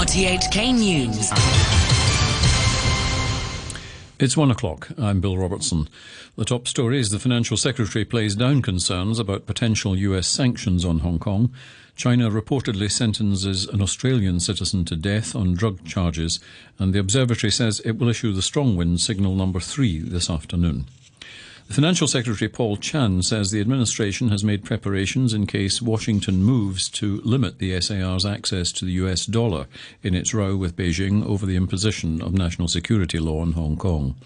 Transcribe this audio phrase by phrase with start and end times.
[0.00, 1.30] RTHK News.
[4.18, 4.88] It's one o'clock.
[4.96, 5.90] I'm Bill Robertson.
[6.36, 11.00] The top story is the financial secretary plays down concerns about potential US sanctions on
[11.00, 11.52] Hong Kong.
[11.96, 16.40] China reportedly sentences an Australian citizen to death on drug charges,
[16.78, 20.86] and the observatory says it will issue the strong wind signal number three this afternoon.
[21.70, 27.20] Financial Secretary Paul Chan says the administration has made preparations in case Washington moves to
[27.20, 29.68] limit the SAR's access to the US dollar
[30.02, 34.16] in its row with Beijing over the imposition of national security law in Hong Kong.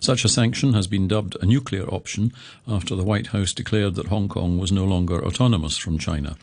[0.00, 2.30] Such a sanction has been dubbed a nuclear option
[2.68, 6.36] after the White House declared that Hong Kong was no longer autonomous from China.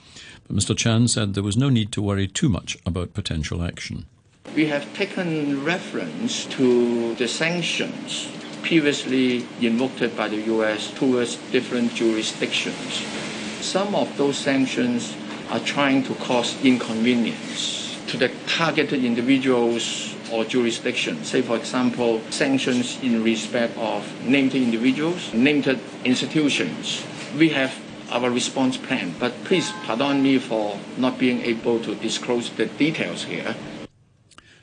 [0.48, 0.76] But Mr.
[0.76, 4.08] Chan said there was no need to worry too much about potential action.
[4.56, 8.28] We have taken reference to the sanctions
[8.62, 10.92] previously invoked by the U.S.
[10.92, 13.06] towards different jurisdictions.
[13.62, 15.16] Some of those sanctions
[15.50, 21.28] are trying to cause inconvenience to the targeted individuals or jurisdictions.
[21.28, 25.68] Say, for example, sanctions in respect of named individuals, named
[26.06, 27.04] institutions.
[27.38, 27.76] We have
[28.12, 33.24] our response plan, but please pardon me for not being able to disclose the details
[33.24, 33.56] here.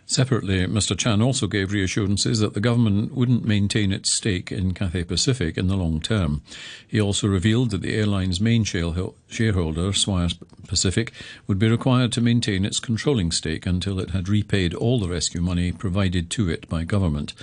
[0.09, 0.97] Separately, Mr.
[0.97, 5.67] Chan also gave reassurances that the government wouldn't maintain its stake in Cathay Pacific in
[5.67, 6.43] the long term.
[6.87, 10.29] He also revealed that the airline's main shareholder, Swire
[10.69, 11.12] Pacific,
[11.49, 15.41] would be required to maintain its controlling stake until it had repaid all the rescue
[15.41, 17.34] money provided to it by government.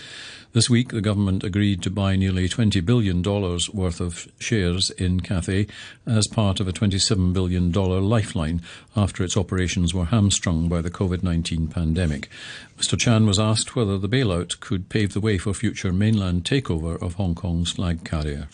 [0.54, 5.66] This week, the government agreed to buy nearly $20 billion worth of shares in Cathay
[6.06, 8.62] as part of a $27 billion lifeline
[8.96, 12.30] after its operations were hamstrung by the COVID 19 pandemic.
[12.78, 13.00] Mr.
[13.00, 17.16] Chan was asked whether the bailout could pave the way for future mainland takeover of
[17.16, 18.48] Hong Kong's flag carrier.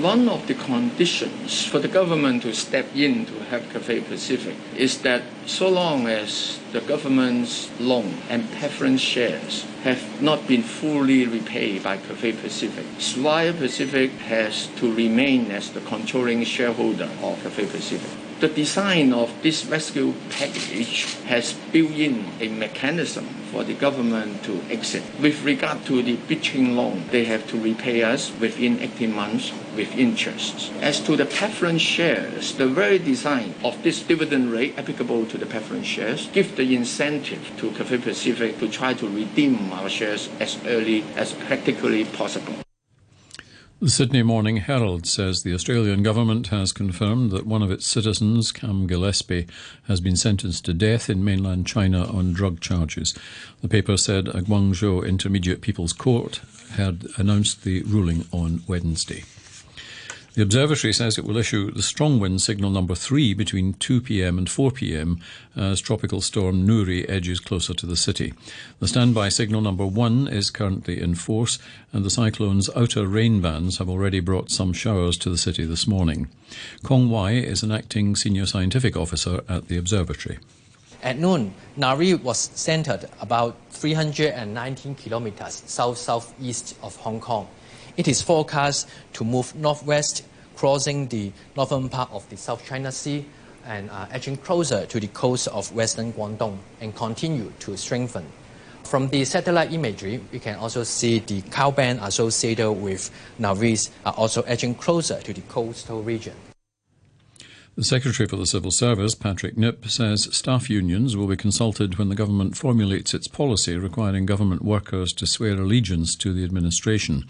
[0.00, 5.00] One of the conditions for the government to step in to help Cathay Pacific is
[5.02, 11.84] that so long as the government's loan and preference shares have not been fully repaid
[11.84, 18.23] by Cathay Pacific, Swire Pacific has to remain as the controlling shareholder of Cathay Pacific.
[18.40, 24.60] The design of this rescue package has built in a mechanism for the government to
[24.68, 25.04] exit.
[25.20, 29.96] With regard to the bridging loan, they have to repay us within 18 months with
[29.96, 30.72] interest.
[30.82, 35.46] As to the preference shares, the very design of this dividend rate applicable to the
[35.46, 40.58] preference shares give the incentive to Cathay Pacific to try to redeem our shares as
[40.66, 42.54] early as practically possible.
[43.80, 48.52] The Sydney Morning Herald says the Australian government has confirmed that one of its citizens,
[48.52, 49.48] Karm Gilespie,
[49.88, 53.14] has been sentenced to death in mainland China on drug charges.
[53.62, 56.40] The paper said a Guangzhou Intermediate People's Court
[56.74, 59.24] had announced the ruling on Wednesday.
[60.34, 64.36] The observatory says it will issue the strong wind signal number three between 2 pm
[64.36, 65.20] and 4 pm
[65.54, 68.34] as tropical storm Nuri edges closer to the city.
[68.80, 71.60] The standby signal number one is currently in force,
[71.92, 75.86] and the cyclone's outer rain bands have already brought some showers to the city this
[75.86, 76.26] morning.
[76.82, 80.40] Kong Wai is an acting senior scientific officer at the observatory.
[81.04, 87.46] At noon, Nuri was centered about 319 kilometers south southeast of Hong Kong.
[87.96, 90.24] It is forecast to move northwest,
[90.56, 93.24] crossing the northern part of the South China Sea
[93.64, 98.26] and uh, edging closer to the coast of western Guangdong and continue to strengthen.
[98.82, 104.12] From the satellite imagery, we can also see the cloud band associated with Navis are
[104.14, 106.34] also edging closer to the coastal region.
[107.76, 112.08] The Secretary for the Civil Service, Patrick Nip, says staff unions will be consulted when
[112.08, 117.24] the government formulates its policy requiring government workers to swear allegiance to the administration.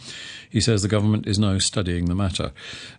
[0.50, 2.52] He says the government is now studying the matter.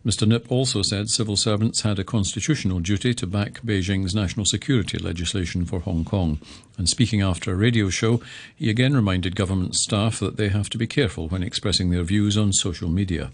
[0.03, 0.27] Mr.
[0.27, 5.65] Nip also said civil servants had a constitutional duty to back Beijing's national security legislation
[5.65, 6.39] for Hong Kong.
[6.79, 8.21] And speaking after a radio show,
[8.55, 12.39] he again reminded government staff that they have to be careful when expressing their views
[12.39, 13.29] on social media.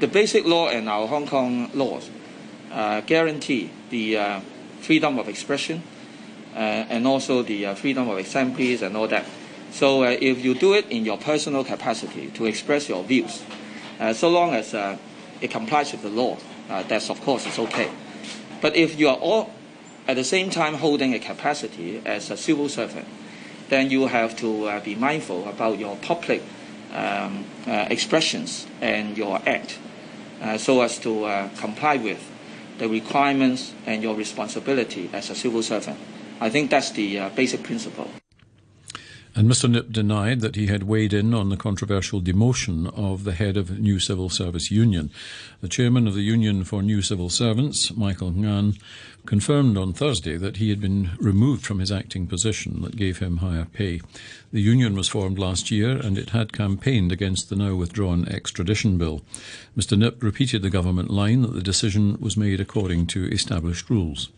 [0.00, 2.08] The basic law and our Hong Kong laws
[3.06, 4.40] guarantee the uh,
[4.80, 5.82] freedom of expression
[6.54, 9.24] uh, and also the uh, freedom of assemblies and all that.
[9.70, 13.42] So uh, if you do it in your personal capacity to express your views,
[14.00, 14.74] uh, so long as
[15.40, 16.36] it complies with the law,
[16.68, 17.90] that's of course is okay.
[18.60, 19.50] But if you are all
[20.06, 23.06] at the same time holding a capacity as a civil servant,
[23.68, 26.42] then you have to be mindful about your public
[26.92, 29.78] um, expressions and your act
[30.58, 32.28] so as to comply with
[32.78, 35.98] the requirements and your responsibility as a civil servant.
[36.40, 38.10] I think that's the uh, basic principle.
[39.34, 39.70] And Mr.
[39.70, 43.78] Nip denied that he had weighed in on the controversial demotion of the head of
[43.78, 45.10] New Civil Service Union.
[45.62, 48.78] The chairman of the Union for New Civil Servants, Michael Ngan,
[49.24, 53.38] confirmed on Thursday that he had been removed from his acting position that gave him
[53.38, 54.02] higher pay.
[54.52, 58.98] The union was formed last year and it had campaigned against the now withdrawn extradition
[58.98, 59.22] bill.
[59.74, 59.96] Mr.
[59.96, 64.28] Nip repeated the government line that the decision was made according to established rules.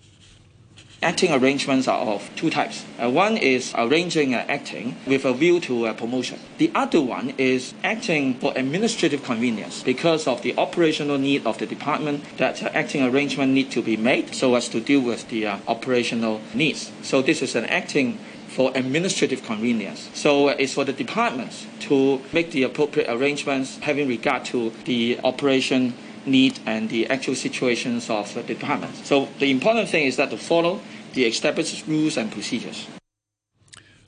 [1.02, 2.84] Acting arrangements are of two types.
[2.98, 6.38] Uh, one is arranging uh, acting with a view to uh, promotion.
[6.58, 11.66] The other one is acting for administrative convenience because of the operational need of the
[11.66, 15.46] department that uh, acting arrangement need to be made so as to deal with the
[15.46, 16.90] uh, operational needs.
[17.02, 18.18] So this is an acting
[18.48, 20.08] for administrative convenience.
[20.14, 25.18] So uh, it's for the departments to make the appropriate arrangements having regard to the
[25.24, 25.94] operation
[26.26, 28.94] need and the actual situations of the department.
[28.96, 30.80] So the important thing is that to follow
[31.12, 32.86] the established rules and procedures.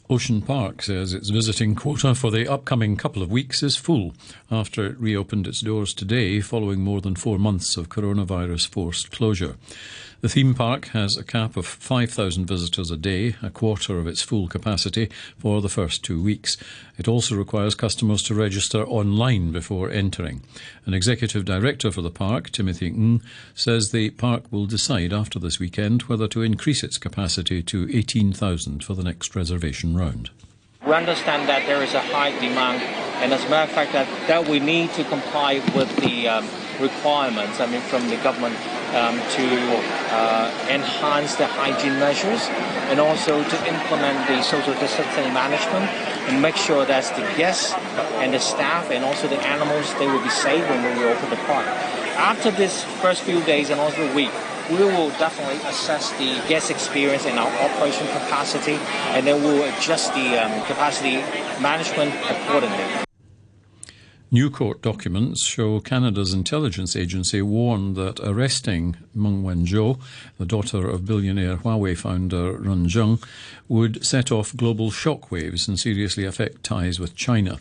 [0.09, 4.15] Ocean Park says its visiting quota for the upcoming couple of weeks is full
[4.53, 9.57] after it reopened its doors today following more than four months of coronavirus forced closure.
[10.23, 14.23] The theme park has a cap of 5,000 visitors a day, a quarter of its
[14.23, 16.57] full capacity, for the first two weeks.
[16.97, 20.43] It also requires customers to register online before entering.
[20.87, 23.23] An executive director for the park, Timothy Ng,
[23.55, 28.83] says the park will decide after this weekend whether to increase its capacity to 18,000
[28.83, 30.31] for the next reservation round.
[30.87, 32.81] We understand that there is a high demand,
[33.23, 36.49] and as a matter of fact, that, that we need to comply with the um,
[36.81, 38.57] requirements, I mean, from the government
[38.95, 39.47] um, to
[40.15, 42.49] uh, enhance the hygiene measures
[42.91, 45.91] and also to implement the social distancing management
[46.29, 47.73] and make sure that the guests
[48.23, 51.37] and the staff and also the animals, they will be safe when we open the
[51.47, 51.67] park.
[52.17, 54.31] After this first few days and also the week,
[54.71, 58.75] we will definitely assess the guest experience and our operation capacity,
[59.15, 61.17] and then we will adjust the um, capacity
[61.61, 63.06] management accordingly.
[64.33, 70.01] New court documents show Canada's intelligence agency warned that arresting Meng Wanzhou,
[70.37, 73.25] the daughter of billionaire Huawei founder Ren Zhengfei,
[73.69, 77.61] would set off global shockwaves and seriously affect ties with China.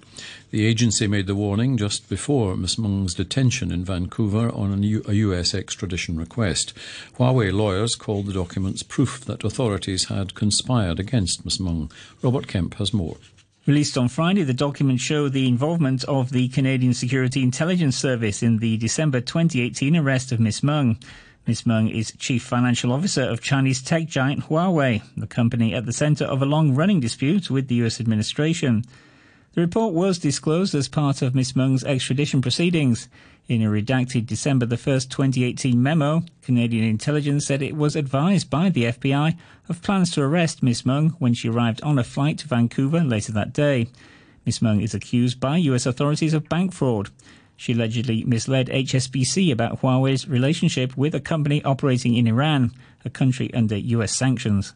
[0.50, 2.80] The agency made the warning just before Ms.
[2.80, 6.74] Meng's detention in Vancouver on a US extradition request.
[7.20, 11.60] Huawei lawyers called the documents proof that authorities had conspired against Ms.
[11.60, 11.92] Meng.
[12.24, 13.18] Robert Kemp has more.
[13.66, 18.60] Released on Friday, the documents show the involvement of the Canadian Security Intelligence Service in
[18.60, 20.62] the December 2018 arrest of Ms.
[20.62, 21.00] Meng.
[21.48, 21.66] Ms.
[21.66, 26.26] Meng is Chief Financial Officer of Chinese tech giant Huawei, the company at the center
[26.26, 28.86] of a long running dispute with the US administration.
[29.56, 31.56] The report was disclosed as part of Ms.
[31.56, 33.10] Meng's extradition proceedings.
[33.48, 38.86] In a redacted December 1, 2018 memo, Canadian intelligence said it was advised by the
[38.86, 39.38] FBI
[39.70, 40.84] of plans to arrest Ms.
[40.84, 43.88] Meng when she arrived on a flight to Vancouver later that day.
[44.48, 44.64] Ms.
[44.64, 47.12] Meng is accused by US authorities of bank fraud.
[47.56, 52.72] She allegedly misled HSBC about Huawei's relationship with a company operating in Iran,
[53.06, 54.74] a country under US sanctions.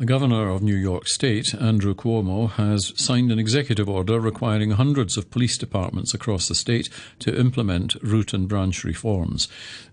[0.00, 5.18] The Governor of New York State, Andrew Cuomo, has signed an executive order requiring hundreds
[5.18, 6.88] of police departments across the state
[7.18, 9.46] to implement root and branch reforms.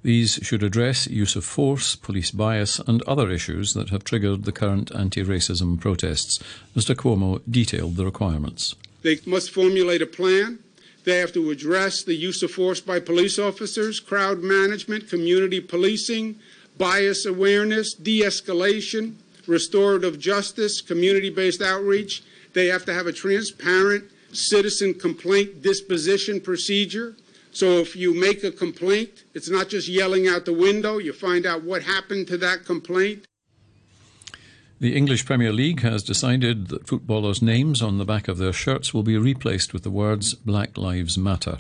[0.04, 4.54] These should address use of force, police bias, and other issues that have triggered the
[4.54, 6.40] current anti racism protests.
[6.74, 6.96] Mr.
[6.96, 8.76] Cuomo detailed the requirements.
[9.02, 10.60] They must formulate a plan.
[11.04, 16.40] They have to address the use of force by police officers, crowd management, community policing,
[16.78, 22.24] bias awareness, de escalation restorative justice, community based outreach.
[22.54, 27.16] They have to have a transparent citizen complaint disposition procedure.
[27.52, 31.46] So if you make a complaint, it's not just yelling out the window, you find
[31.46, 33.26] out what happened to that complaint.
[34.80, 38.94] The English Premier League has decided that footballers' names on the back of their shirts
[38.94, 41.58] will be replaced with the words Black Lives Matter.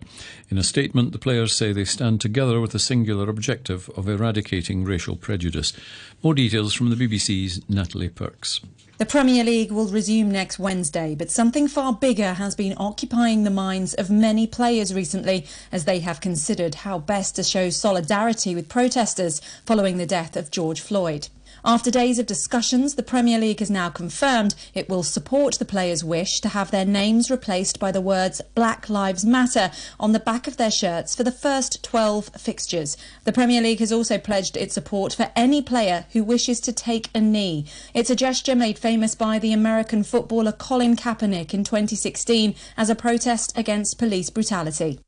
[0.50, 4.83] In a statement, the players say they stand together with the singular objective of eradicating
[4.83, 5.74] racial prejudice.
[6.21, 8.62] More details from the BBC's Natalie Pirks.
[9.00, 13.50] The Premier League will resume next Wednesday, but something far bigger has been occupying the
[13.50, 18.69] minds of many players recently as they have considered how best to show solidarity with
[18.69, 21.29] protesters following the death of George Floyd.
[21.69, 26.01] After days of discussions, the Premier League has now confirmed it will support the players'
[26.01, 30.47] wish to have their names replaced by the words Black Lives Matter on the back
[30.47, 32.95] of their shirts for the first 12 fixtures.
[33.25, 37.09] The Premier League has also pledged its support for any player who wishes to take
[37.13, 37.65] a knee.
[37.93, 42.95] It's a gesture made famous by the American footballer Colin Kaepernick in 2016 as a
[42.95, 45.01] protest against police brutality.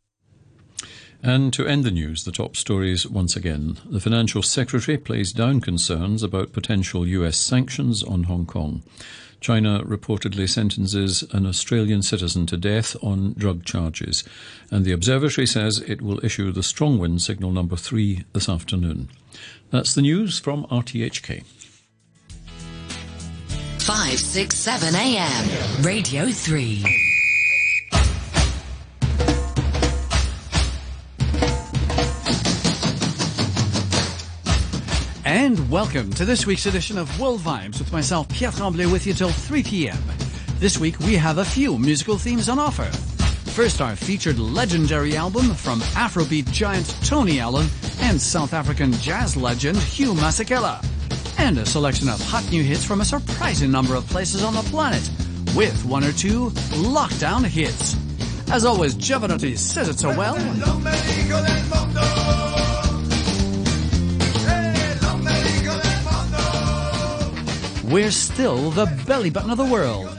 [1.21, 3.77] And to end the news, the top stories once again.
[3.85, 8.83] The Financial Secretary plays down concerns about potential US sanctions on Hong Kong.
[9.41, 14.23] China reportedly sentences an Australian citizen to death on drug charges,
[14.69, 19.09] and the observatory says it will issue the strong wind signal number three this afternoon.
[19.71, 21.43] That's the news from RTHK.
[23.79, 27.08] 567 AM, Radio 3.
[35.31, 39.13] And welcome to this week's edition of World Vibes with myself, Pierre Tremblay, with you
[39.13, 39.99] till 3 p.m.
[40.57, 42.85] This week we have a few musical themes on offer.
[43.51, 47.67] First, our featured legendary album from Afrobeat giant Tony Allen
[47.99, 50.83] and South African jazz legend Hugh Masekela.
[51.37, 54.63] And a selection of hot new hits from a surprising number of places on the
[54.63, 55.07] planet,
[55.55, 56.49] with one or two
[56.81, 57.95] lockdown hits.
[58.51, 60.33] As always, Jovanotti says it so well.
[67.89, 70.15] We're still the belly button of the world.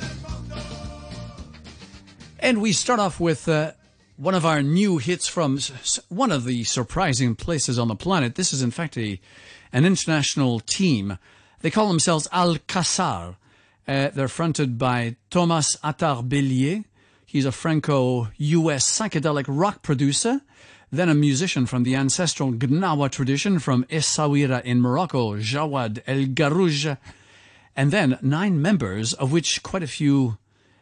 [2.41, 3.75] And we start off with uh,
[4.17, 5.61] one of our new hits from
[6.09, 8.35] one of the surprising places on the planet.
[8.35, 9.21] This is, in fact, a,
[9.73, 11.17] an international team.
[11.61, 13.37] They call themselves Al-Qasar.
[13.87, 16.85] Uh, they're fronted by Thomas Attar Bellier.
[17.25, 20.41] He's a Franco US psychedelic rock producer,
[20.91, 26.97] then a musician from the ancestral Gnawa tradition from Essaouira in Morocco, Jawad El Garouj
[27.77, 30.39] and then nine members, of which quite a few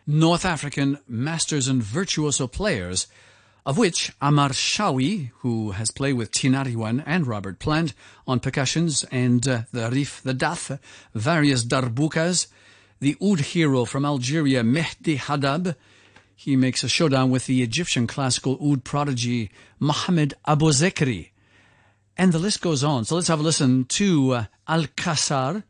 [0.06, 3.06] North African masters and virtuoso players,
[3.66, 7.92] of which Amar Chaoui, who has played with Tinariwen and Robert Plant
[8.26, 10.80] on percussions and uh, the Rif, the Dath,
[11.14, 12.46] various darbukas,
[13.00, 15.76] the oud hero from Algeria, Mehdi Haddab,
[16.34, 21.30] he makes a showdown with the Egyptian classical oud prodigy Mohamed Abozekry.
[22.16, 23.04] And the list goes on.
[23.04, 25.64] So let's have a listen to uh, Al-Qasar,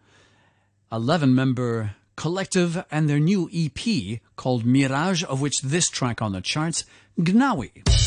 [0.90, 6.40] 11 member collective and their new EP called Mirage, of which this track on the
[6.40, 6.84] charts,
[7.18, 7.97] Gnawi.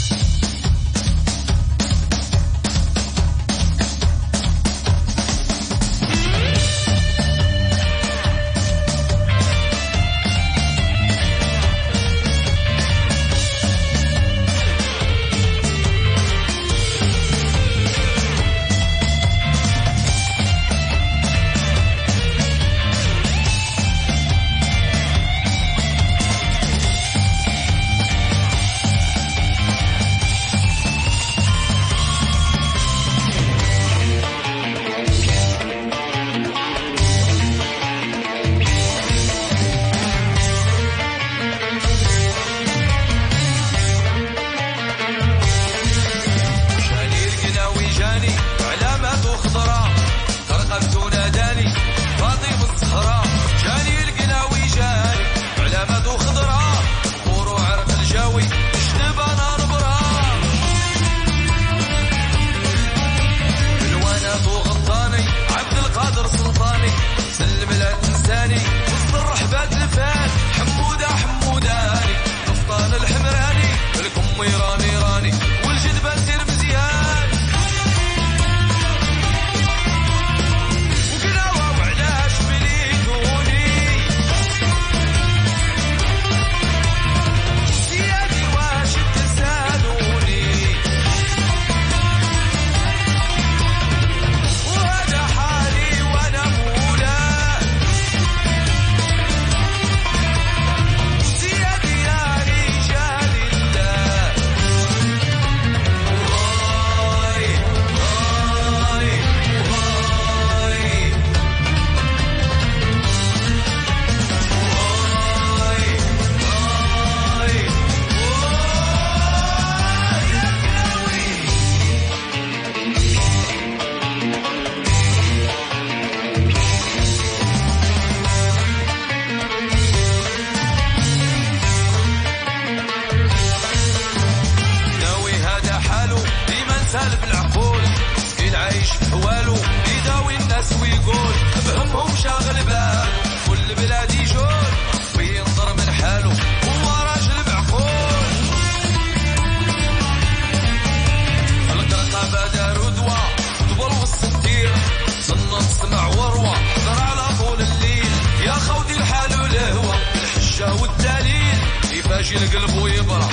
[162.31, 163.29] يجي القلب ويبرى